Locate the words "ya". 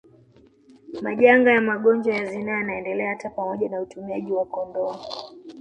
1.51-1.61, 2.15-2.25